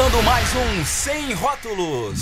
[0.00, 2.20] começando mais um Sem Rótulos.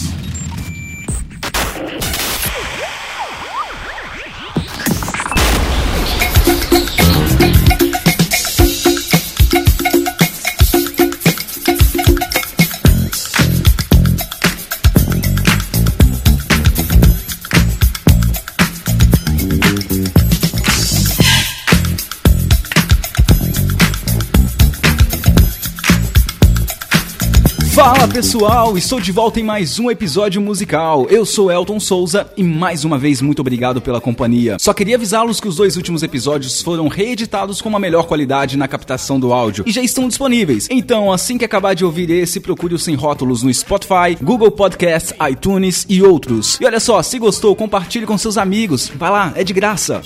[28.18, 31.06] Pessoal, estou de volta em mais um episódio musical.
[31.08, 34.56] Eu sou Elton Souza e mais uma vez muito obrigado pela companhia.
[34.58, 38.66] Só queria avisá-los que os dois últimos episódios foram reeditados com uma melhor qualidade na
[38.66, 40.66] captação do áudio e já estão disponíveis.
[40.68, 45.14] Então, assim que acabar de ouvir esse, procure os Sem Rótulos no Spotify, Google Podcasts,
[45.30, 46.58] iTunes e outros.
[46.60, 48.90] E olha só, se gostou, compartilhe com seus amigos.
[48.96, 50.02] Vai lá, é de graça.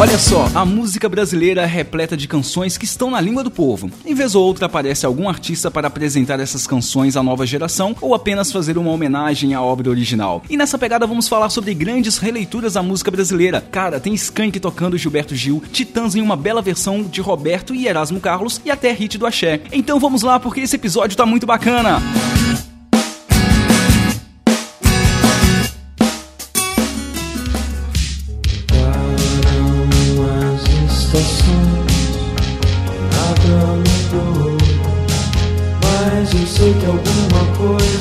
[0.00, 3.90] Olha só, a música brasileira é repleta de canções que estão na língua do povo.
[4.02, 8.14] Em vez ou outra aparece algum artista para apresentar essas canções à nova geração ou
[8.14, 10.42] apenas fazer uma homenagem à obra original.
[10.48, 13.60] E nessa pegada vamos falar sobre grandes releituras da música brasileira.
[13.60, 18.20] Cara, tem Skank tocando Gilberto Gil, Titãs em uma bela versão de Roberto e Erasmo
[18.20, 19.60] Carlos e até hit do Axé.
[19.70, 22.00] Então vamos lá porque esse episódio tá muito bacana.
[22.00, 22.69] Música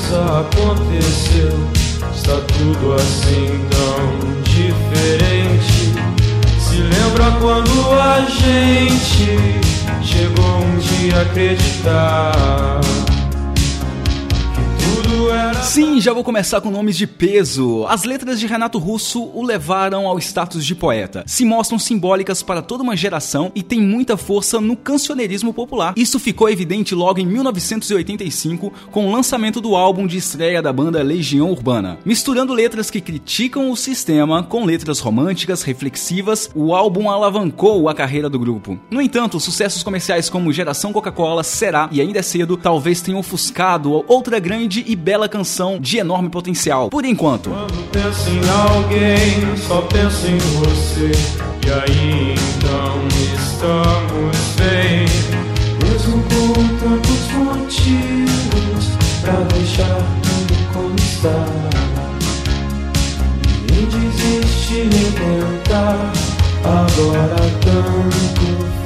[0.09, 1.69] coisa aconteceu.
[2.13, 5.93] Está tudo assim tão diferente.
[6.59, 9.61] Se lembra quando a gente
[10.01, 12.98] chegou um dia a acreditar?
[15.63, 17.85] Sim, já vou começar com nomes de peso.
[17.87, 21.23] As letras de Renato Russo o levaram ao status de poeta.
[21.27, 25.93] Se mostram simbólicas para toda uma geração e têm muita força no cancioneirismo popular.
[25.95, 31.03] Isso ficou evidente logo em 1985 com o lançamento do álbum de estreia da banda
[31.03, 31.99] Legião Urbana.
[32.03, 38.29] Misturando letras que criticam o sistema com letras românticas, reflexivas, o álbum alavancou a carreira
[38.29, 38.79] do grupo.
[38.89, 44.03] No entanto, sucessos comerciais como Geração Coca-Cola, Será e Ainda é Cedo talvez tenham ofuscado
[44.07, 47.49] outra grande e bela canção de enorme potencial, por enquanto.
[47.49, 51.11] Quando penso em alguém, só penso em você.
[51.65, 55.05] E aí então estamos bem.
[55.83, 58.89] Mesmo com tantos motivos
[59.21, 61.45] pra deixar tudo como está.
[63.71, 66.11] Nem desistir, nem tentar.
[66.63, 68.78] Agora tanto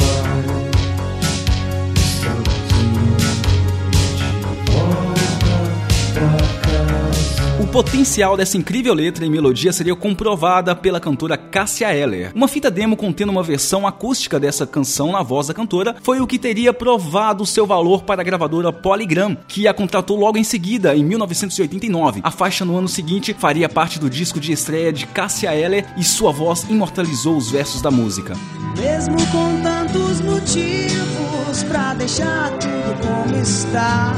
[7.74, 12.32] potencial dessa incrível letra e melodia seria comprovada pela cantora Cássia Eller.
[12.36, 16.28] Uma fita demo contendo uma versão acústica dessa canção na voz da cantora foi o
[16.28, 20.96] que teria provado seu valor para a gravadora Polygram, que a contratou logo em seguida,
[20.96, 22.22] em 1989.
[22.24, 26.04] A faixa no ano seguinte faria parte do disco de estreia de Cássia Eller e
[26.04, 28.36] sua voz imortalizou os versos da música.
[28.78, 34.14] Mesmo com tantos motivos para deixar tudo como está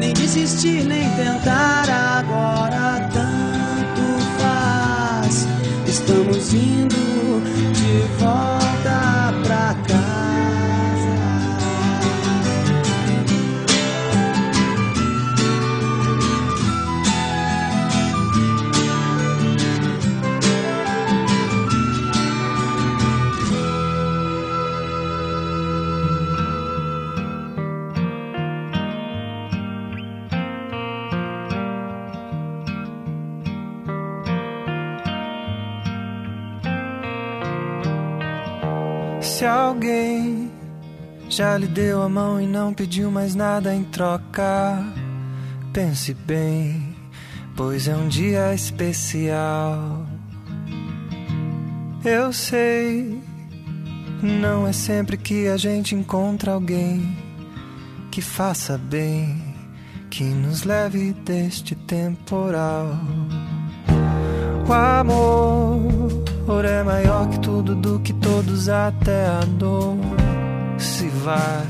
[0.00, 1.59] nem desistir, nem tentar
[41.70, 44.84] deu a mão e não pediu mais nada em troca,
[45.72, 46.94] pense bem,
[47.56, 50.04] pois é um dia especial.
[52.04, 53.22] Eu sei,
[54.22, 57.16] não é sempre que a gente encontra alguém
[58.10, 59.40] que faça bem,
[60.10, 62.98] que nos leve deste temporal.
[64.66, 69.96] O amor é maior que tudo, do que todos, até a dor
[70.80, 71.66] se vai.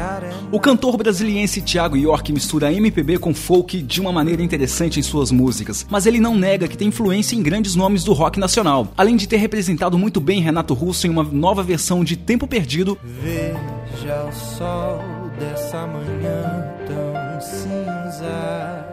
[0.00, 5.02] É o cantor brasiliense Thiago York mistura MPB com folk de uma maneira interessante em
[5.02, 8.88] suas músicas, mas ele não nega que tem influência em grandes nomes do rock nacional,
[8.96, 12.98] além de ter representado muito bem Renato Russo em uma nova versão de Tempo Perdido.
[13.04, 15.00] Veja o sol
[15.38, 18.86] dessa manhã tão cinza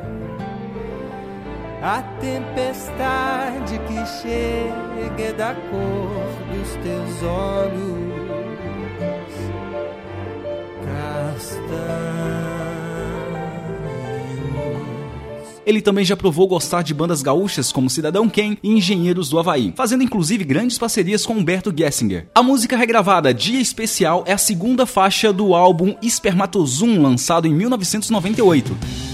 [1.81, 8.16] a tempestade que chega da cor dos teus olhos
[15.67, 19.73] Ele também já provou gostar de bandas gaúchas como Cidadão Ken e Engenheiros do Havaí,
[19.75, 22.29] fazendo inclusive grandes parcerias com Humberto Gessinger.
[22.33, 29.06] A música regravada Dia Especial é a segunda faixa do álbum Espermatozum, lançado em 1998.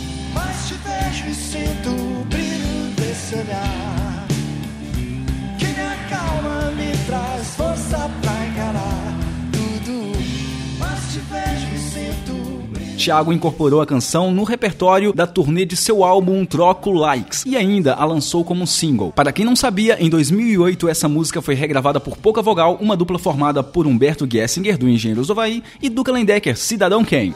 [13.03, 17.95] Thiago incorporou a canção no repertório da turnê de seu álbum Troco Likes e ainda
[17.95, 19.11] a lançou como single.
[19.11, 23.19] Para quem não sabia, em 2008 essa música foi regravada por Pouca Vogal, uma dupla
[23.19, 27.35] formada por Humberto Gessinger, do Engenheiros do Havaí, e Duca Lendecker, Cidadão Quem.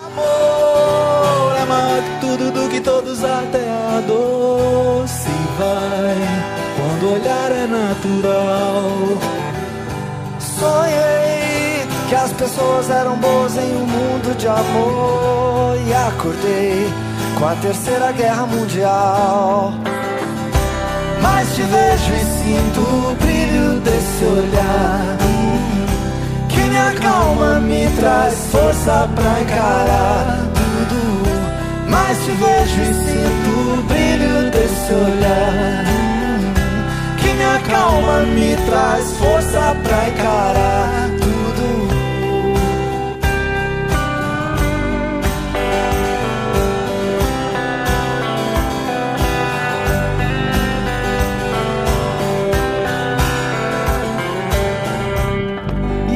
[1.61, 4.01] Amor, tudo do que todos até a
[5.57, 6.15] vai
[6.77, 8.87] quando olhar é natural.
[10.39, 11.36] Sonhei
[12.07, 16.87] que as pessoas eram boas em um mundo de amor e acordei
[17.37, 19.73] com a terceira guerra mundial.
[21.21, 25.17] Mas te vejo e sinto o brilho desse olhar
[26.47, 30.47] que me acalma, me traz força pra encarar
[31.89, 35.85] mas te vejo e sinto o brilho desse olhar
[37.17, 41.06] Que me acalma, me traz força pra encarar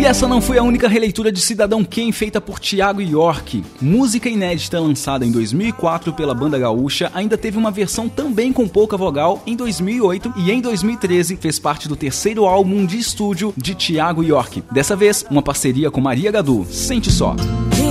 [0.01, 3.63] E essa não foi a única releitura de Cidadão Quem feita por Tiago York.
[3.79, 8.97] Música inédita lançada em 2004 pela banda gaúcha, ainda teve uma versão também com pouca
[8.97, 14.23] vogal em 2008 e em 2013 fez parte do terceiro álbum de estúdio de Tiago
[14.23, 14.63] York.
[14.71, 16.65] Dessa vez, uma parceria com Maria Gadu.
[16.67, 17.35] Sente só.
[17.35, 17.90] essa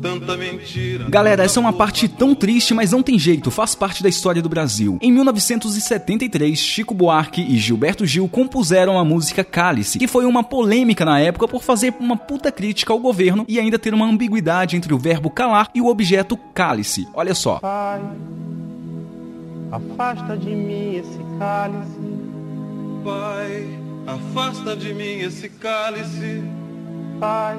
[0.00, 1.08] tanta mentira.
[1.08, 4.42] Galera, essa é uma parte tão triste, mas não tem jeito, faz parte da história
[4.42, 4.98] do Brasil.
[5.00, 11.04] Em 1973, Chico Buarque e Gilberto Gil compuseram a música Cálice, que foi uma polêmica
[11.04, 14.94] na época por fazer uma puta crítica ao governo e ainda ter uma ambiguidade entre
[14.94, 17.06] o verbo calar e o objeto cálice.
[17.14, 17.58] Olha só.
[17.58, 18.00] Pai,
[19.70, 22.00] afasta de mim esse cálice.
[23.04, 26.42] Pai, afasta de mim esse cálice.
[27.18, 27.58] Pai,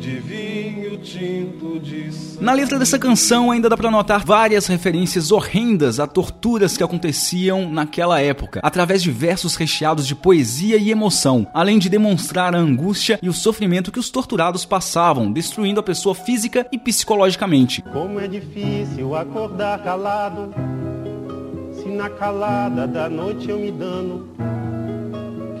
[0.00, 2.42] de vinho tinto de sangue.
[2.42, 7.70] Na letra dessa canção ainda dá para notar várias referências horrendas a torturas que aconteciam
[7.70, 13.18] naquela época, através de versos recheados de poesia e emoção, além de demonstrar a angústia
[13.22, 17.82] e o sofrimento que os torturados passavam, destruindo a pessoa física e psicologicamente.
[17.92, 20.54] Como é difícil acordar calado,
[21.74, 24.30] se na calada da noite eu me dano,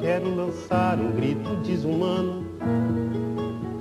[0.00, 2.48] quero lançar um grito desumano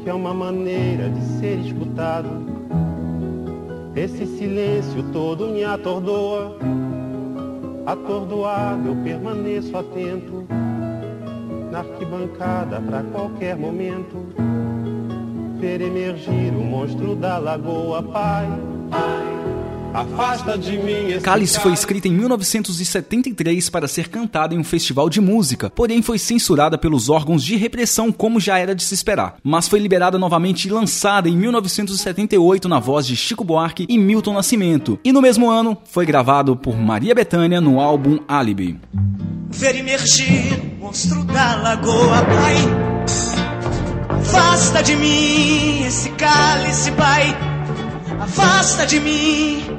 [0.09, 2.29] é uma maneira de ser escutado.
[3.95, 6.57] Esse silêncio todo me atordoa.
[7.85, 10.45] Atordoado eu permaneço atento
[11.71, 14.25] na arquibancada para qualquer momento
[15.59, 18.47] ver emergir o monstro da lagoa, pai.
[18.89, 19.28] pai.
[19.93, 25.19] Afasta de mim Cálice foi escrita em 1973 para ser cantada em um festival de
[25.19, 29.37] música, porém foi censurada pelos órgãos de repressão como já era de se esperar.
[29.43, 34.33] Mas foi liberada novamente e lançada em 1978 na voz de Chico Buarque e Milton
[34.33, 34.99] Nascimento.
[35.03, 38.79] E no mesmo ano foi gravado por Maria Bethânia no álbum Alibi.
[39.49, 42.55] ver emergir monstro da lagoa, pai.
[44.19, 47.35] Afasta de mim esse cálice, pai.
[48.19, 49.78] Afasta de mim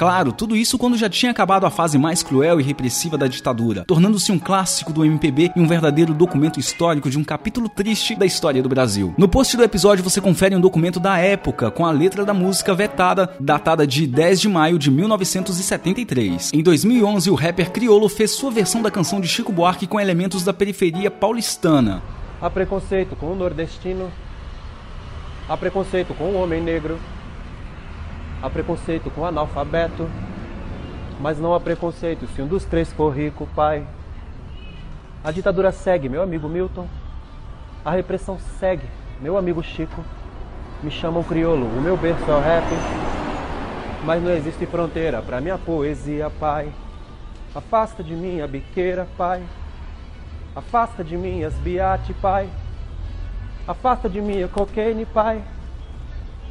[0.00, 3.84] Claro, tudo isso quando já tinha acabado a fase mais cruel e repressiva da ditadura,
[3.84, 8.24] tornando-se um clássico do MPB e um verdadeiro documento histórico de um capítulo triste da
[8.24, 9.12] história do Brasil.
[9.18, 12.74] No post do episódio você confere um documento da época com a letra da música
[12.74, 16.52] vetada, datada de 10 de maio de 1973.
[16.54, 20.42] Em 2011, o rapper Criolo fez sua versão da canção de Chico Buarque com elementos
[20.42, 22.02] da periferia paulistana.
[22.40, 24.10] Há preconceito com o nordestino,
[25.46, 26.98] há preconceito com o homem negro,
[28.42, 30.08] Há preconceito com analfabeto,
[31.20, 33.86] mas não há preconceito se um dos três for rico, pai.
[35.22, 36.86] A ditadura segue, meu amigo Milton.
[37.84, 38.86] A repressão segue,
[39.20, 40.02] meu amigo Chico.
[40.82, 42.64] Me chamam criolo, o meu berço é o rap.
[44.06, 46.72] Mas não existe fronteira para minha poesia, pai.
[47.54, 49.42] Afasta de mim a biqueira, pai.
[50.56, 52.48] Afasta de mim as biate, pai.
[53.68, 55.44] Afasta de mim a cocaine, pai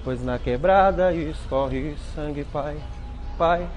[0.03, 2.77] pois na quebrada escorre sangue, pai,
[3.38, 3.68] pai.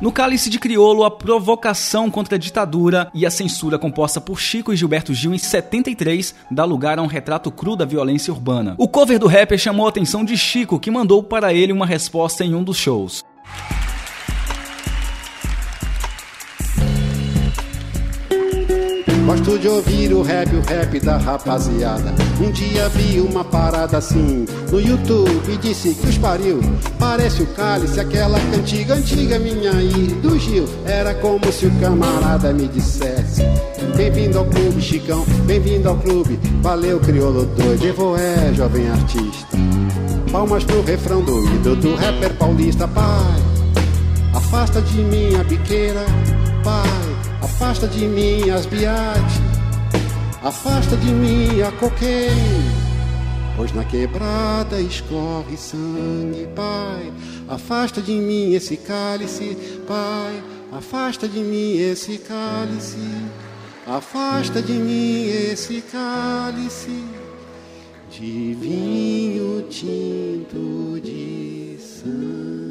[0.00, 4.72] No Cálice de Criolo, a provocação contra a ditadura e a censura composta por Chico
[4.72, 8.74] e Gilberto Gil em 73 dá lugar a um retrato cru da violência urbana.
[8.76, 12.44] O cover do rapper chamou a atenção de Chico, que mandou para ele uma resposta
[12.44, 13.24] em um dos shows.
[19.24, 22.12] Gosto de ouvir o rap, o rap da rapaziada.
[22.38, 26.60] Um dia vi uma parada assim no YouTube e disse que os pariu.
[26.98, 30.66] Parece o cálice, aquela cantiga antiga minha aí do Gil.
[30.84, 33.42] Era como se o camarada me dissesse:
[33.96, 36.38] Bem-vindo ao clube, Chicão, bem-vindo ao clube.
[36.60, 39.56] Valeu, crioulo doido, Evo é jovem artista.
[40.30, 43.42] Palmas pro refrão doido do rapper paulista, pai.
[44.34, 46.04] Afasta de mim a biqueira,
[46.64, 47.14] pai.
[47.42, 49.40] Afasta de mim as biate,
[50.42, 52.64] afasta de mim a cocaine,
[53.56, 57.12] pois na quebrada escorre sangue, Pai.
[57.46, 59.56] Afasta de mim esse cálice,
[59.86, 60.42] Pai.
[60.72, 62.98] Afasta de mim esse cálice,
[63.86, 67.04] afasta de mim esse cálice
[68.10, 72.63] de vinho tinto de sangue.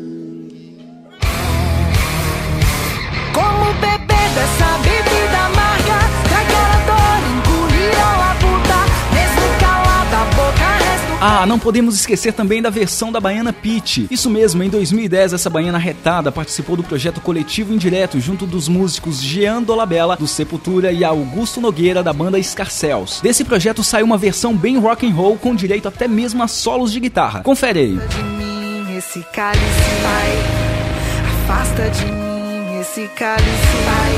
[3.34, 6.00] Como beber dessa bebida amarga
[6.30, 8.80] Daquela dor engolir labuta
[9.13, 14.08] Mesmo calada a boca resto Ah, não podemos esquecer também da versão da Baiana Pitty.
[14.12, 19.22] Isso mesmo, em 2010 essa baiana retada participou do projeto coletivo indireto junto dos músicos
[19.22, 23.22] Jean Dolabella do Sepultura e Augusto Nogueira da banda Scarcels.
[23.22, 26.92] Desse projeto saiu uma versão bem rock and roll com direito até mesmo a solos
[26.92, 27.42] de guitarra.
[27.42, 27.98] Confere aí.
[27.98, 29.63] de mim esse cálice
[30.04, 32.33] Pai Afasta de mim
[32.94, 33.78] esse cálice.
[33.86, 34.16] Pai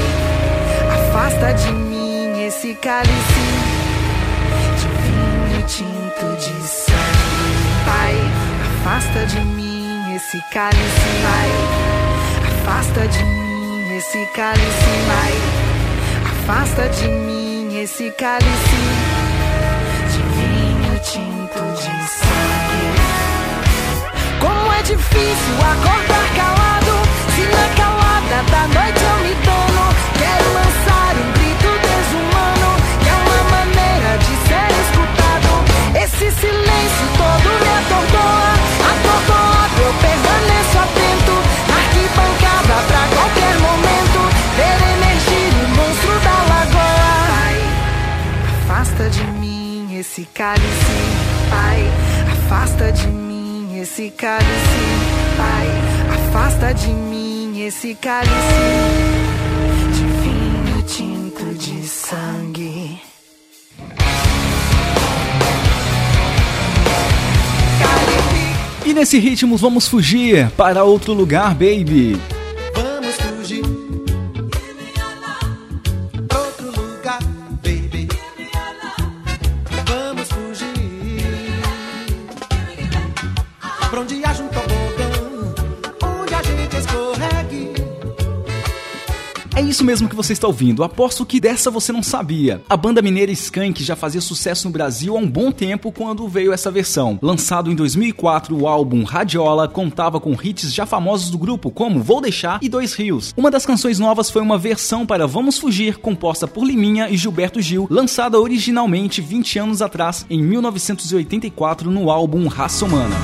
[0.92, 3.42] Afasta de mim esse cálice.
[4.80, 7.56] De vinho tinto de sangue.
[7.86, 8.16] Pai
[8.66, 11.08] Afasta de mim esse cálice.
[11.24, 11.52] Pai
[12.52, 14.92] Afasta de mim esse cálice.
[15.08, 15.34] Pai
[16.26, 18.82] Afasta de mim esse cálice.
[20.12, 22.86] De vinho tinto de sangue.
[24.42, 26.94] Como é difícil acordar calado
[27.36, 28.05] Se na calada
[28.44, 29.86] da noite eu me dono
[30.20, 32.70] Quero lançar um grito desumano
[33.02, 35.52] Que é uma maneira de ser escutado.
[36.04, 38.52] Esse silêncio todo me atordoa.
[38.92, 41.36] Atordoado eu permaneço atento.
[41.70, 44.20] Na arquibancada pra qualquer momento.
[44.58, 47.16] Ver emergir o monstro da lagoa.
[47.32, 47.58] Pai,
[48.54, 50.98] afasta de mim esse cálice.
[51.50, 51.92] Pai,
[52.34, 54.86] afasta de mim esse cálice,
[55.38, 55.68] Pai,
[56.16, 57.25] afasta de mim
[57.66, 58.32] esse cálice
[59.92, 63.02] de vinho tinto de sangue.
[68.86, 72.22] E nesse ritmo vamos fugir para outro lugar, baby.
[89.76, 92.62] Isso mesmo que você está ouvindo, aposto que dessa você não sabia.
[92.70, 96.54] A banda mineira Skank já fazia sucesso no Brasil há um bom tempo quando veio
[96.54, 97.20] essa versão.
[97.22, 102.22] Lançado em 2004, o álbum Radiola contava com hits já famosos do grupo, como Vou
[102.22, 103.34] Deixar e Dois Rios.
[103.36, 107.62] Uma das canções novas foi uma versão para Vamos Fugir, composta por Liminha e Gilberto
[107.62, 113.16] Gil, lançada originalmente 20 anos atrás, em 1984, no álbum Raça Humana.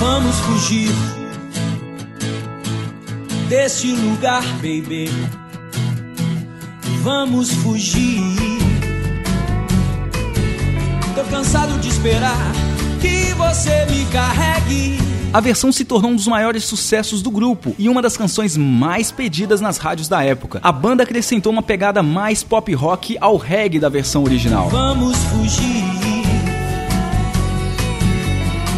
[0.00, 0.90] Vamos fugir
[3.48, 5.43] deste lugar, baby.
[7.04, 8.22] Vamos fugir.
[11.14, 12.50] Tô cansado de esperar
[12.98, 14.96] que você me carregue.
[15.30, 19.10] A versão se tornou um dos maiores sucessos do grupo e uma das canções mais
[19.10, 20.60] pedidas nas rádios da época.
[20.62, 24.70] A banda acrescentou uma pegada mais pop rock ao reggae da versão original.
[24.70, 25.84] Vamos fugir.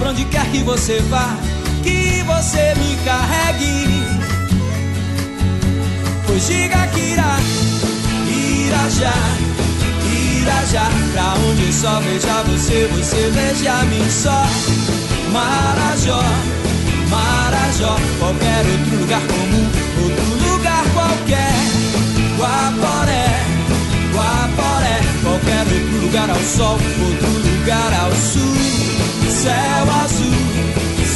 [0.00, 1.36] Pra onde quer que você vá,
[1.84, 3.86] que você me carregue.
[6.26, 7.36] Pois diga que irá,
[8.66, 9.14] irá já,
[10.10, 10.90] irá já.
[11.12, 14.46] Pra onde só veja você, você veja mim só.
[15.32, 16.22] Marajó,
[17.08, 19.68] Marajó, qualquer outro lugar comum,
[20.02, 21.54] outro lugar qualquer.
[22.38, 23.26] Guaporé,
[24.12, 28.56] Guaporé, qualquer outro lugar ao sol, outro lugar ao sul.
[29.30, 30.32] Céu azul,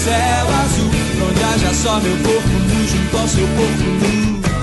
[0.04, 0.90] céu azul,
[1.28, 4.59] onde haja só meu corpo nu junto ao seu corpo nu.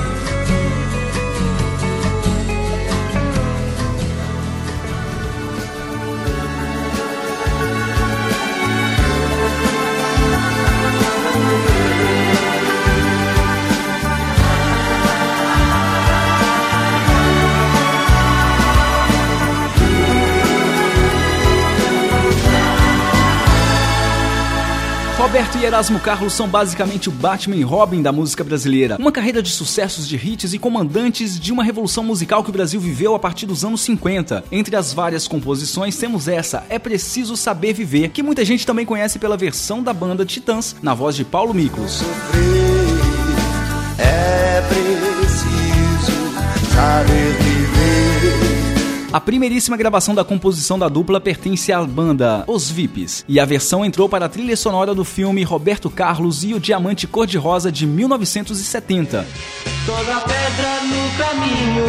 [25.17, 28.97] Roberto e Erasmo Carlos são basicamente o Batman e Robin da música brasileira.
[28.99, 32.79] Uma carreira de sucessos de hits e comandantes de uma revolução musical que o Brasil
[32.79, 34.43] viveu a partir dos anos 50.
[34.51, 39.17] Entre as várias composições temos essa, É Preciso Saber Viver, que muita gente também conhece
[39.17, 42.03] pela versão da banda Titãs, na voz de Paulo Miklos.
[43.97, 46.11] É preciso
[46.75, 47.26] saber.
[49.11, 53.85] A primeiríssima gravação da composição da dupla pertence à banda Os Vips, e a versão
[53.85, 59.25] entrou para a trilha sonora do filme Roberto Carlos e o Diamante Cor-de-Rosa de 1970.
[59.85, 61.85] Toda pedra no caminho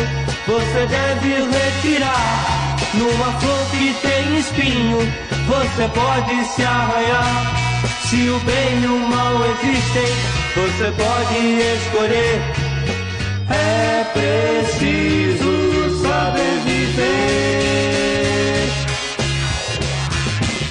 [0.47, 2.77] você deve retirar.
[2.95, 4.99] Numa flor que tem espinho,
[5.49, 7.57] você pode se arranhar.
[8.09, 10.07] Se o bem e o mal existem,
[10.55, 11.39] você pode
[11.75, 12.43] escolher.
[13.51, 15.68] É preciso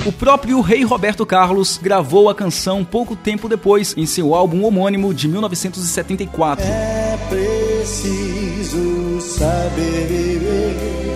[0.06, 5.14] O próprio rei Roberto Carlos gravou a canção pouco tempo depois, em seu álbum homônimo
[5.14, 6.66] de 1974.
[6.66, 11.07] É preciso saber viver.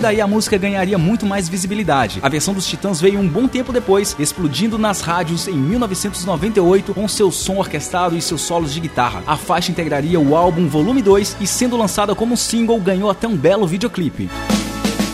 [0.00, 2.18] Partir daí a música ganharia muito mais visibilidade.
[2.22, 7.06] A versão dos Titãs veio um bom tempo depois, explodindo nas rádios em 1998 com
[7.06, 9.22] seu som orquestrado e seus solos de guitarra.
[9.26, 13.36] A faixa integraria o álbum Volume 2 e sendo lançada como single ganhou até um
[13.36, 14.30] belo videoclipe.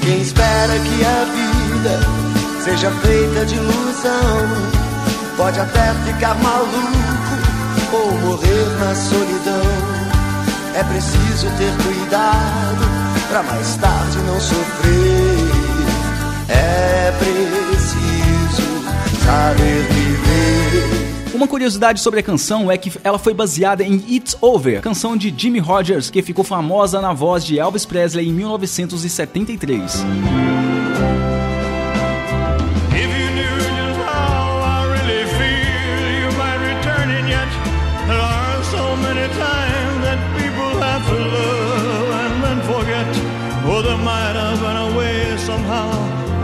[0.02, 2.00] Quem espera que a vida
[2.62, 4.46] seja feita de ilusão
[5.36, 6.72] pode até ficar maluco
[7.92, 9.66] ou morrer na solidão.
[10.74, 14.96] É preciso ter cuidado pra mais tarde não sofrer.
[16.48, 18.62] É preciso
[19.24, 21.34] saber viver.
[21.34, 25.34] Uma curiosidade sobre a canção é que ela foi baseada em It's Over, canção de
[25.36, 30.04] Jimmy Rogers, que ficou famosa na voz de Elvis Presley em 1973.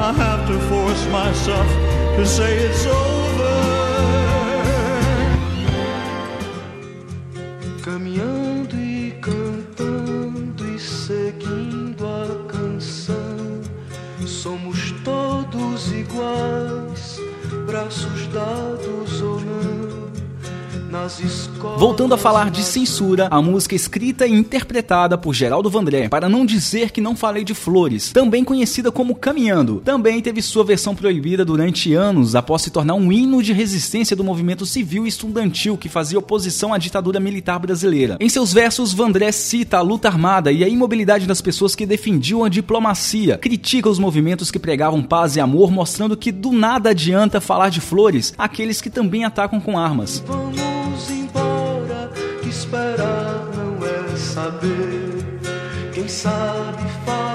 [0.05, 1.69] I have to force myself
[2.17, 3.72] to say it's over.
[21.79, 26.47] Voltando a falar de censura, a música escrita e interpretada por Geraldo Vandré, para não
[26.47, 31.45] dizer que não falei de Flores, também conhecida como Caminhando, também teve sua versão proibida
[31.45, 35.88] durante anos após se tornar um hino de resistência do movimento civil e estudantil que
[35.88, 38.17] fazia oposição à ditadura militar brasileira.
[38.21, 42.45] Em seus versos, Vandré cita a luta armada e a imobilidade das pessoas que defendiam
[42.45, 47.41] a diplomacia, critica os movimentos que pregavam paz e amor, mostrando que do nada adianta
[47.41, 50.23] falar de flores aqueles que também atacam com armas.
[50.27, 50.82] Vamos
[52.73, 55.93] esperar não é saber.
[55.93, 57.32] Quem sabe faz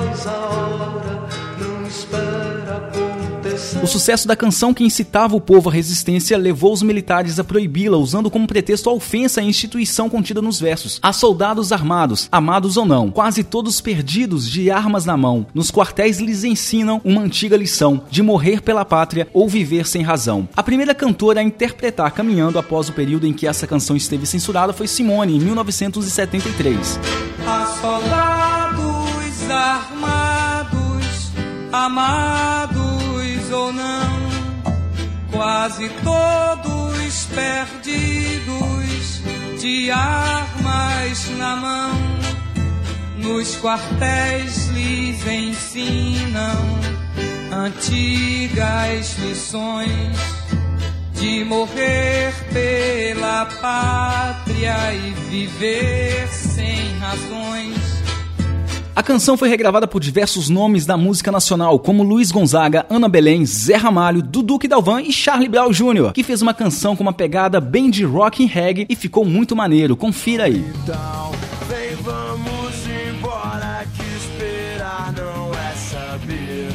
[3.81, 7.97] O sucesso da canção que incitava o povo à resistência levou os militares a proibi-la,
[7.97, 10.99] usando como pretexto a ofensa à instituição contida nos versos.
[11.01, 16.19] A soldados armados, amados ou não, quase todos perdidos de armas na mão, nos quartéis
[16.19, 20.49] lhes ensinam uma antiga lição de morrer pela pátria ou viver sem razão.
[20.55, 24.73] A primeira cantora a interpretar Caminhando após o período em que essa canção esteve censurada
[24.73, 26.99] foi Simone, em 1973.
[27.45, 31.31] a soldados armados,
[31.71, 32.76] amados
[33.71, 34.29] não,
[35.31, 39.21] quase todos perdidos
[39.59, 41.91] de armas na mão,
[43.17, 46.77] nos quartéis lhes ensinam
[47.51, 50.17] antigas lições
[51.13, 57.86] de morrer pela pátria e viver sem razões.
[58.97, 63.45] A canção foi regravada por diversos nomes da música nacional, como Luiz Gonzaga, Ana Belém,
[63.45, 67.61] Zé Ramalho, Dudu Dalvan e Charlie Brown Jr., que fez uma canção com uma pegada
[67.61, 69.95] bem de rock and reggae e ficou muito maneiro.
[69.95, 70.65] Confira aí.
[70.81, 71.31] Então,
[71.69, 76.69] vem, vamos embora, que esperar não é saber.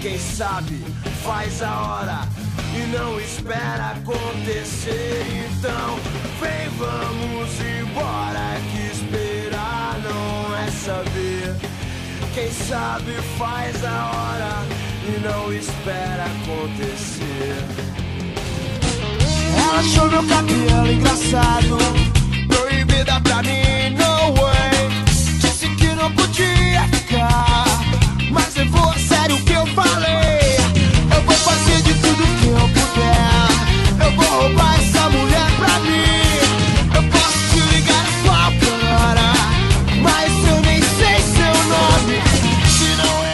[0.00, 0.78] Quem sabe
[1.24, 2.28] faz a hora
[2.72, 5.26] e não espera acontecer.
[5.58, 5.98] Então,
[6.40, 7.50] vem, vamos
[7.80, 8.61] embora,
[10.84, 11.54] saber.
[12.34, 14.66] Quem sabe faz a hora
[15.06, 17.56] e não espera acontecer.
[19.56, 21.78] Ela achou meu cabelo engraçado,
[22.48, 24.88] proibida pra mim, no way.
[25.38, 27.64] Disse que não podia ficar,
[28.32, 30.56] mas levou a sério o que eu falei.
[31.14, 35.31] Eu vou fazer de tudo que eu puder, eu vou roubar essa mulher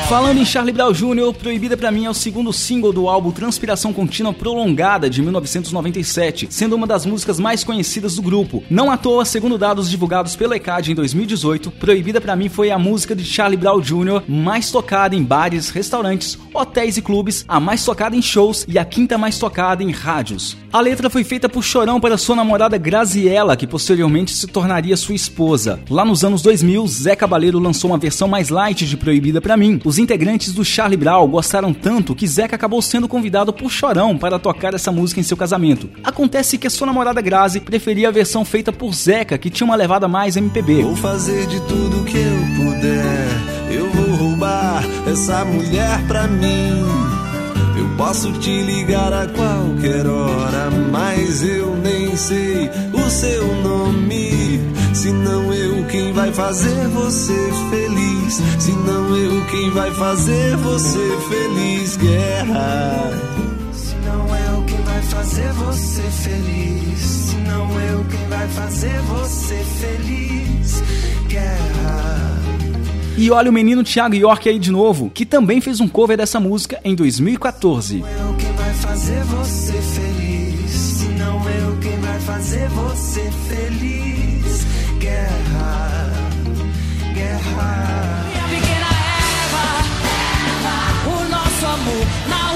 [0.09, 3.92] Falando em Charlie Brown Jr., Proibida pra mim é o segundo single do álbum Transpiração
[3.92, 8.64] Contínua Prolongada de 1997, sendo uma das músicas mais conhecidas do grupo.
[8.71, 12.79] Não à toa, segundo dados divulgados pela ECAD em 2018, Proibida pra mim foi a
[12.79, 14.23] música de Charlie Brown Jr.
[14.27, 18.87] mais tocada em bares, restaurantes, hotéis e clubes, a mais tocada em shows e a
[18.87, 20.57] quinta mais tocada em rádios.
[20.73, 25.14] A letra foi feita por Chorão para sua namorada Graziella, que posteriormente se tornaria sua
[25.14, 25.81] esposa.
[25.90, 29.79] Lá nos anos 2000, Zé Cabaleiro lançou uma versão mais light de Proibida pra mim.
[29.85, 34.39] Os integrantes do Charlie Brown gostaram tanto que Zeca acabou sendo convidado por Chorão para
[34.39, 35.91] tocar essa música em seu casamento.
[36.03, 39.77] Acontece que a sua namorada Grazi preferia a versão feita por Zeca, que tinha uma
[39.77, 40.83] levada mais MPB.
[40.83, 43.29] Vou fazer de tudo que eu puder.
[43.71, 46.85] Eu vou roubar essa mulher pra mim.
[47.79, 54.61] Eu posso te ligar a qualquer hora, mas eu nem sei o seu nome.
[54.95, 55.48] Se não
[55.88, 58.35] quem vai fazer você feliz.
[58.59, 61.96] Se não eu quem vai fazer você feliz.
[61.96, 63.11] Guerra.
[63.72, 67.01] Se não eu quem vai fazer você feliz.
[67.01, 70.83] Se não eu quem vai fazer você feliz.
[71.29, 72.38] Guerra.
[73.16, 76.38] E olha o menino Thiago York aí de novo, que também fez um cover dessa
[76.38, 78.01] música em 2014.
[78.01, 80.08] Eu quem vai fazer você feliz.
[82.19, 84.67] Vai fazer você feliz.
[84.99, 86.11] Guerra.
[87.15, 88.25] Guerra.
[88.33, 88.89] Minha pequena
[89.45, 89.67] Eva,
[91.11, 92.48] o nosso amor na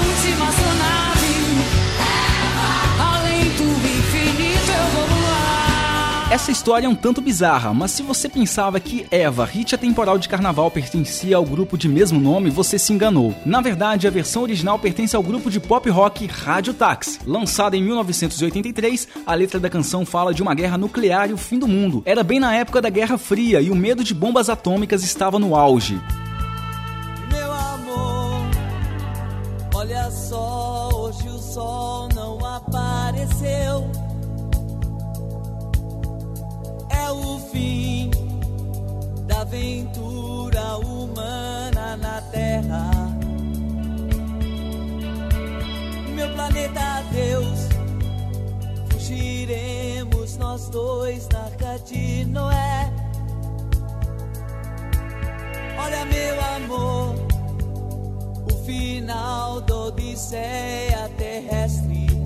[6.33, 10.31] Essa história é um tanto bizarra, mas se você pensava que Eva, hit atemporal de
[10.31, 13.35] carnaval, pertencia ao grupo de mesmo nome, você se enganou.
[13.45, 17.19] Na verdade, a versão original pertence ao grupo de pop rock Rádio Táxi.
[17.27, 21.59] Lançada em 1983, a letra da canção fala de uma guerra nuclear e o fim
[21.59, 22.03] do mundo.
[22.07, 25.55] Era bem na época da Guerra Fria e o medo de bombas atômicas estava no
[25.55, 26.01] auge.
[27.31, 28.47] Meu amor,
[29.75, 34.02] olha só, hoje o sol não apareceu.
[37.03, 38.11] É o fim
[39.27, 42.91] da aventura humana na Terra.
[46.15, 47.69] Meu planeta Deus,
[48.91, 52.93] fugiremos nós dois na arca de Noé.
[55.77, 57.15] Olha, meu amor,
[58.49, 62.22] o final da Odisseia terrestre.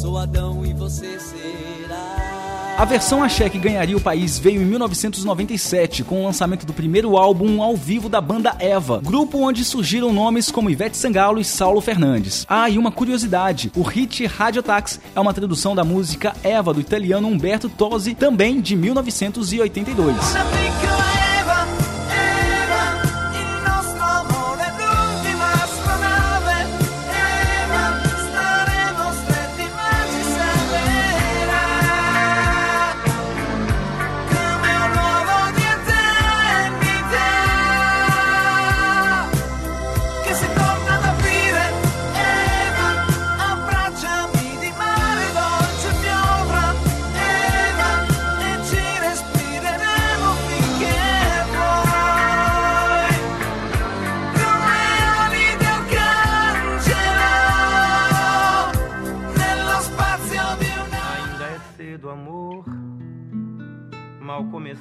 [0.00, 2.76] Sou Adão e você será.
[2.78, 7.16] A versão axé que ganharia o país veio em 1997, com o lançamento do primeiro
[7.16, 11.80] álbum ao vivo da banda Eva, grupo onde surgiram nomes como Ivete Sangalo e Saulo
[11.80, 12.46] Fernandes.
[12.48, 16.80] Ah, e uma curiosidade, o hit Radio Tax é uma tradução da música Eva do
[16.80, 20.16] italiano Umberto Tozzi, também de 1982.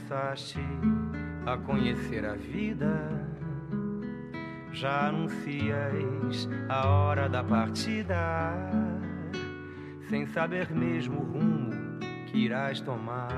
[0.07, 0.59] Começaste
[1.45, 2.97] a conhecer a vida.
[4.71, 8.53] Já anuncias a hora da partida,
[10.07, 11.71] sem saber mesmo o rumo
[12.27, 13.33] que irás tomar.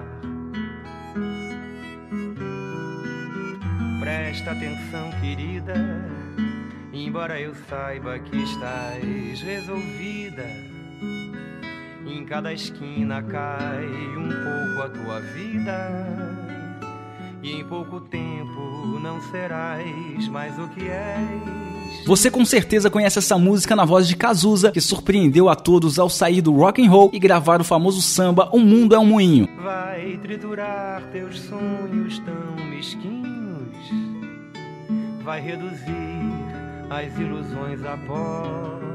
[3.99, 5.73] Presta atenção, querida,
[6.93, 10.45] embora eu saiba que estás resolvida.
[12.05, 16.28] Em cada esquina cai um pouco a tua vida.
[17.51, 22.05] Em pouco tempo não serás mais o que és.
[22.05, 26.09] Você com certeza conhece essa música na voz de Cazuza, que surpreendeu a todos ao
[26.09, 29.49] sair do rock and roll e gravar o famoso samba O Mundo é um Moinho.
[29.63, 33.77] Vai triturar teus sonhos tão mesquinhos.
[35.23, 36.29] Vai reduzir
[36.89, 38.88] as ilusões a pó.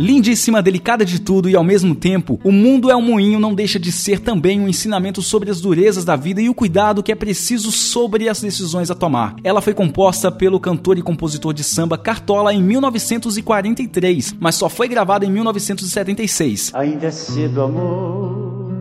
[0.00, 3.78] Lindíssima, delicada de tudo e ao mesmo tempo, O Mundo é um Moinho não deixa
[3.78, 7.14] de ser também um ensinamento sobre as durezas da vida e o cuidado que é
[7.14, 9.36] preciso sobre as decisões a tomar.
[9.44, 14.88] Ela foi composta pelo cantor e compositor de samba Cartola em 1943, mas só foi
[14.88, 16.72] gravada em 1976.
[16.72, 18.72] Ainda é cedo, amor.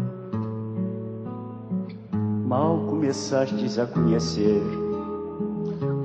[2.47, 4.61] Mal começastes a conhecer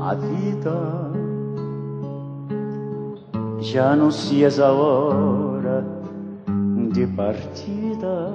[0.01, 1.24] a vida.
[3.65, 5.83] Já anuncias a hora
[6.93, 8.31] de partida,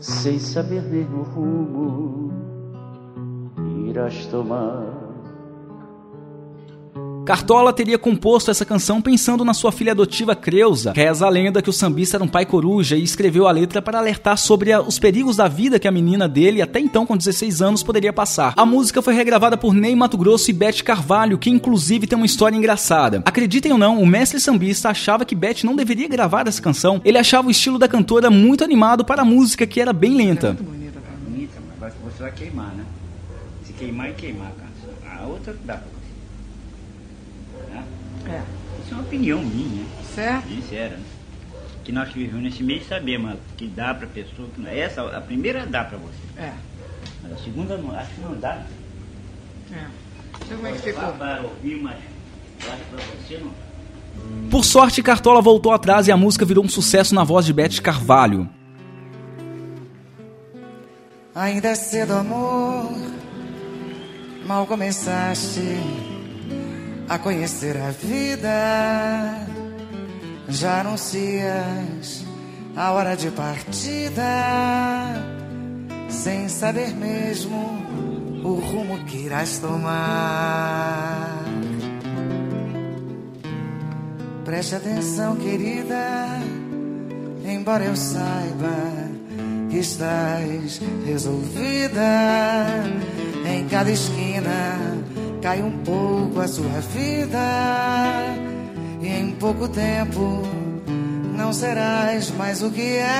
[0.00, 2.32] sem saber mesmo o rumo
[3.88, 4.99] irás tomar.
[7.24, 10.92] Cartola teria composto essa canção pensando na sua filha adotiva Creuza.
[10.92, 13.98] Reza a lenda que o sambista era um pai coruja e escreveu a letra para
[13.98, 17.62] alertar sobre a- os perigos da vida que a menina dele, até então com 16
[17.62, 18.54] anos, poderia passar.
[18.56, 22.26] A música foi regravada por Ney Mato Grosso e Beth Carvalho, que inclusive tem uma
[22.26, 23.22] história engraçada.
[23.24, 27.00] Acreditem ou não, o mestre sambista achava que Beth não deveria gravar essa canção.
[27.04, 30.52] Ele achava o estilo da cantora muito animado para a música, que era bem lenta.
[30.58, 30.98] bonita,
[31.68, 32.84] mas vai- você vai queimar, né?
[33.64, 35.24] Se queimar e queimar a canção.
[35.24, 35.99] A outra dá pra?
[38.30, 38.42] É.
[38.82, 40.48] Isso é uma opinião minha, Certo?
[40.48, 40.96] sincera.
[40.96, 41.02] Né?
[41.84, 44.48] Que nós que vivemos nesse meio sabemos que dá pra pessoa.
[44.54, 44.70] Que não.
[44.70, 46.40] Essa, a primeira dá pra você.
[46.40, 46.52] É.
[47.22, 48.62] Mas a segunda não, acho que não dá.
[49.72, 49.84] É.
[50.44, 51.12] Então como é que ficou?
[51.12, 51.96] Para ouvir, mas
[52.60, 53.70] acho pra você não dá.
[54.50, 57.80] Por sorte, Cartola voltou atrás e a música virou um sucesso na voz de Beth
[57.82, 58.48] Carvalho.
[61.34, 62.90] Ainda é cedo, amor.
[64.46, 65.60] Mal começaste
[67.10, 69.46] a conhecer a vida.
[70.48, 72.24] Já anuncias
[72.76, 74.22] a hora de partida,
[76.08, 77.82] sem saber mesmo
[78.44, 81.42] o rumo que irás tomar.
[84.44, 86.38] Preste atenção, querida,
[87.44, 88.70] embora eu saiba
[89.68, 92.84] que estás resolvida.
[93.44, 95.00] Em cada esquina
[95.40, 97.38] cai um pouco a sua vida,
[99.00, 100.42] e em pouco tempo
[101.34, 103.10] não serás mais o que és.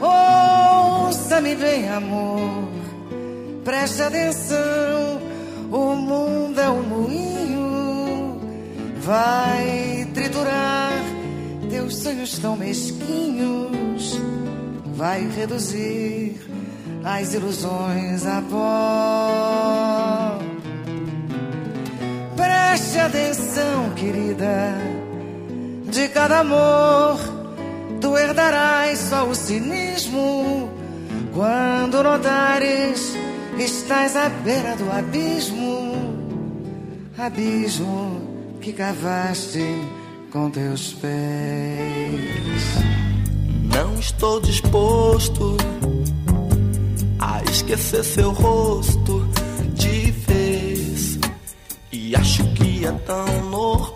[0.00, 2.68] Ouça-me bem, amor,
[3.64, 5.22] preste atenção.
[5.70, 8.38] O mundo é um moinho,
[9.00, 10.92] vai triturar.
[11.70, 14.20] Teus sonhos tão mesquinhos,
[14.94, 16.38] vai reduzir
[17.04, 20.38] as ilusões a pó.
[22.36, 24.74] Preste atenção, querida,
[25.90, 27.18] de cada amor,
[28.00, 30.70] tu herdarás só o cinismo.
[31.34, 33.14] Quando notares,
[33.58, 35.94] estás à beira do abismo,
[37.16, 38.20] abismo
[38.60, 39.64] que cavaste
[40.30, 41.10] com teus pés.
[43.74, 45.56] Não estou disposto
[47.22, 49.28] a esquecer seu rosto
[49.74, 51.18] de vez.
[51.92, 53.91] E acho que é tão normal.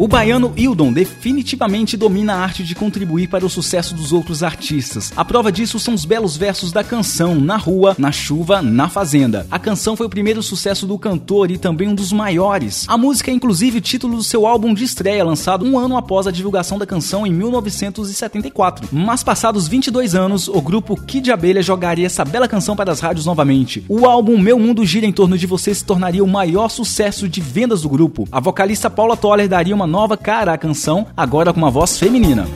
[0.00, 5.12] O baiano Hildon definitivamente domina a arte de contribuir para o sucesso dos outros artistas.
[5.16, 9.44] A prova disso são os belos versos da canção Na Rua, Na Chuva, Na Fazenda.
[9.50, 12.84] A canção foi o primeiro sucesso do cantor e também um dos maiores.
[12.86, 16.30] A música é inclusive título do seu álbum de estreia, lançado um ano após a
[16.30, 18.90] divulgação da canção em 1974.
[18.92, 23.26] Mas passados 22 anos, o grupo Kid Abelha jogaria essa bela canção para as rádios
[23.26, 23.84] novamente.
[23.88, 27.40] O álbum Meu Mundo Gira em Torno de Você se tornaria o maior sucesso de
[27.40, 28.28] vendas do grupo.
[28.30, 32.46] A vocalista Paula Toller daria uma nova cara à canção, agora com uma voz feminina.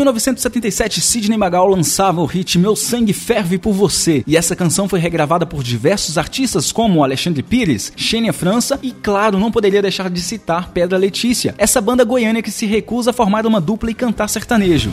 [0.00, 4.98] 1977, Sidney Magal lançava o hit Meu Sangue Ferve por Você, e essa canção foi
[4.98, 10.20] regravada por diversos artistas como Alexandre Pires, Xênia França e, claro, não poderia deixar de
[10.22, 14.28] citar Pedra Letícia, essa banda goiânia que se recusa a formar uma dupla e cantar
[14.28, 14.90] sertanejo.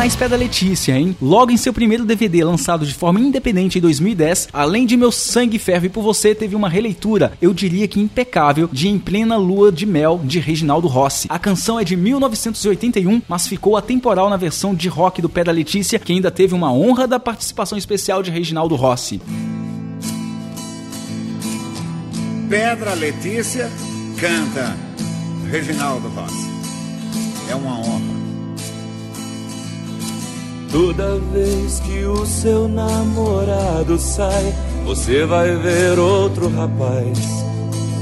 [0.00, 1.14] Mais Pedra Letícia, hein?
[1.20, 5.58] Logo em seu primeiro DVD, lançado de forma independente em 2010, além de Meu Sangue
[5.58, 9.84] Ferve por Você, teve uma releitura, eu diria que impecável, de Em Plena Lua de
[9.84, 11.26] Mel, de Reginaldo Rossi.
[11.28, 15.98] A canção é de 1981, mas ficou atemporal na versão de rock do Pedra Letícia,
[15.98, 19.20] que ainda teve uma honra da participação especial de Reginaldo Rossi.
[22.48, 23.70] Pedra Letícia
[24.18, 24.74] canta
[25.50, 26.48] Reginaldo Rossi.
[27.50, 28.09] É uma honra.
[30.70, 34.54] Toda vez que o seu namorado sai,
[34.84, 37.18] você vai ver outro rapaz.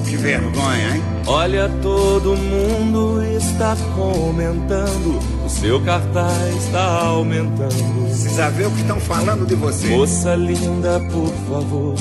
[0.04, 1.02] Que vergonha, hein?
[1.26, 8.04] Olha, todo mundo está comentando, o seu cartaz está aumentando.
[8.04, 9.88] Precisa ver o que estão falando de você.
[9.88, 11.94] Moça linda, por favor,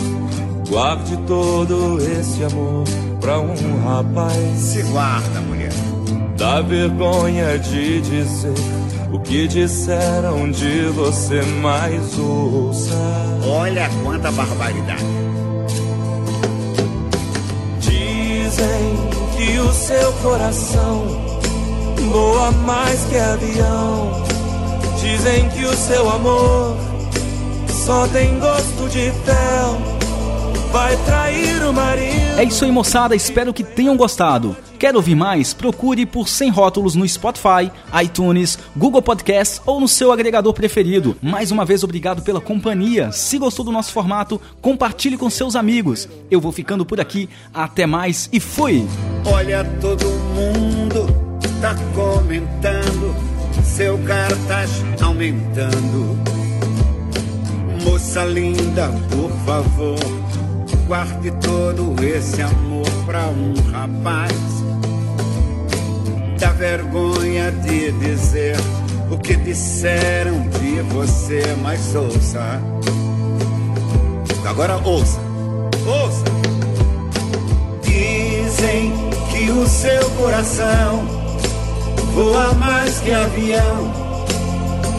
[0.70, 2.84] guarde todo esse amor
[3.22, 4.58] pra um rapaz.
[4.58, 5.72] Se guarda, mulher.
[6.38, 12.96] Dá vergonha de dizer o que disseram de você, mas ouça.
[13.46, 15.06] Olha quanta barbaridade.
[17.80, 21.06] Dizem que o seu coração
[22.12, 24.24] voa mais que avião.
[25.00, 26.76] Dizem que o seu amor
[27.86, 30.07] só tem gosto de fel.
[30.78, 32.38] Vai trair o marido.
[32.40, 33.16] É isso aí, moçada.
[33.16, 34.56] Espero que tenham gostado.
[34.78, 35.52] Quer ouvir mais?
[35.52, 41.18] Procure por Sem Rótulos no Spotify, iTunes, Google Podcasts ou no seu agregador preferido.
[41.20, 43.12] Mais uma vez, obrigado pela companhia.
[43.12, 46.08] Se gostou do nosso formato, compartilhe com seus amigos.
[46.30, 47.28] Eu vou ficando por aqui.
[47.52, 48.86] Até mais e fui!
[49.26, 51.08] Olha, todo mundo
[51.60, 53.16] tá comentando,
[53.64, 54.70] seu cartaz
[55.02, 56.16] aumentando.
[57.84, 59.98] Moça linda, por favor,
[60.88, 64.32] guarde todo esse amor pra um rapaz.
[66.40, 68.56] Dá vergonha de dizer
[69.12, 72.62] o que disseram de você, mas ouça.
[74.46, 75.20] Agora ouça,
[75.86, 76.24] ouça.
[77.84, 78.94] Dizem
[79.30, 81.06] que o seu coração
[82.14, 83.94] voa mais que avião.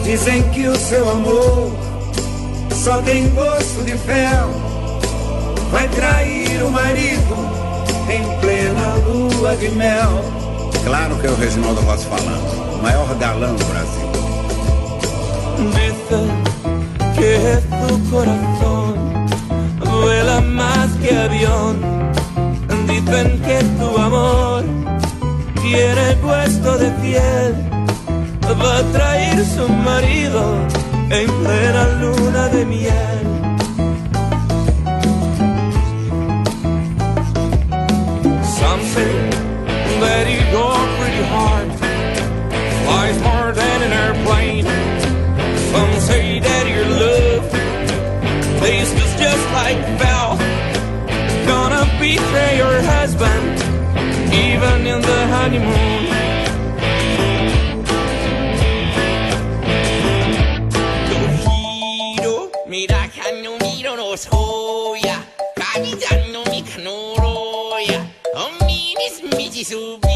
[0.03, 1.71] Dizem que o seu amor
[2.71, 4.68] só tem gosto de fel.
[5.71, 7.35] Vai trair o marido
[8.09, 10.23] em plena lua de mel.
[10.83, 14.09] Claro que é o Reginaldo Rossi falando, o maior galã do Brasil.
[15.75, 16.29] Dicen
[17.15, 19.27] que tu corazón
[19.79, 21.79] vuela más que avión.
[22.87, 24.63] Dicen que tu amor
[25.61, 27.55] tiene puesto de piel.
[28.61, 30.55] Va a traer su marido
[31.11, 33.38] en plena luna de miel.
[53.19, 53.59] spent,
[54.33, 56.03] even in the honeymoon.
[62.67, 63.01] Mira,
[63.61, 65.17] miro, no soya.
[66.31, 67.99] No, mi canoroya.
[68.65, 70.08] Mi, mis, mi, jisubi.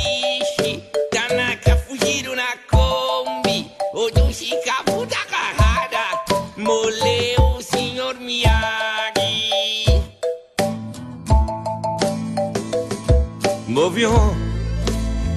[13.94, 14.36] vient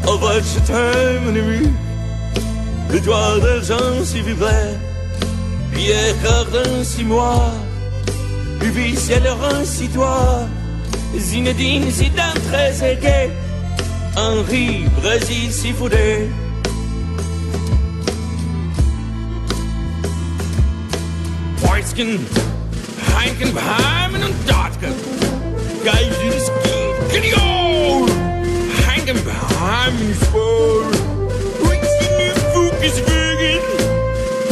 [0.06, 0.70] Obejrzeć
[1.26, 1.72] mnimi
[2.90, 4.78] L'étoile des gens s'y vibrait
[5.76, 6.14] Hier
[6.52, 7.52] d'un six mois
[8.62, 10.48] Ubi c'est leur ainsi toi.
[11.18, 13.30] Zinedine Zidane très aigué.
[14.16, 16.28] Henri Brésil s'y foudait
[21.62, 22.18] Poitskin
[23.14, 24.94] Heinken Beheimen und Dortgen
[25.84, 28.25] Geil, dieses Kind,
[29.06, 30.82] denken, beheimnisvol.
[31.60, 33.60] Hoe ik ze nu focus wegen,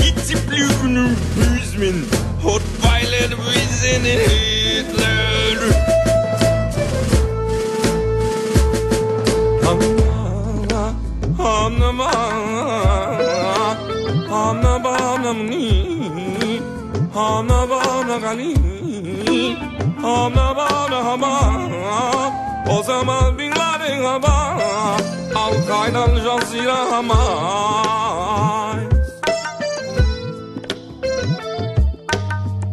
[0.04, 2.08] iets te blijven een buismen.
[2.40, 5.58] Hot violet, we zijn in Hitler.
[9.66, 10.94] Anama,
[11.38, 12.10] anama,
[14.30, 14.96] anama,
[17.14, 17.80] anama,
[19.94, 21.34] anama, anama,
[22.68, 23.53] o zaman bin
[25.34, 27.54] Al-Qaeda'nın Jazeera Hamas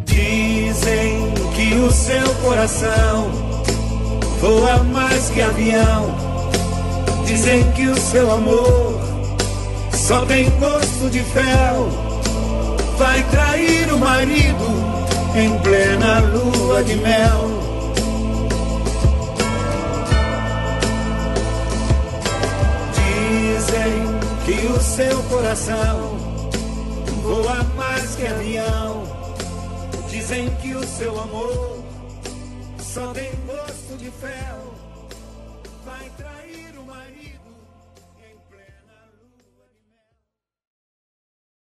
[0.05, 3.31] Dizem que o seu coração
[4.41, 6.15] voa mais que avião.
[7.25, 8.99] Dizem que o seu amor
[9.93, 11.89] só tem gosto de fel.
[12.97, 14.67] Vai trair o marido
[15.35, 17.50] em plena lua de mel.
[24.81, 26.17] Seu coração
[27.21, 29.03] voa mais que avião.
[30.09, 31.83] Dizem que o seu amor
[32.79, 34.60] só tem gosto de fel.